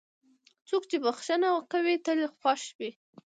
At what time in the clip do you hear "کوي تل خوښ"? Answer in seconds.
1.71-2.63